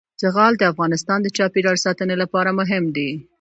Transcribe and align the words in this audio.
زغال 0.21 0.53
د 0.57 0.63
افغانستان 0.71 1.19
د 1.21 1.27
چاپیریال 1.37 1.77
ساتنې 1.85 2.15
لپاره 2.23 2.49
مهم 2.59 2.83
دي. 2.95 3.09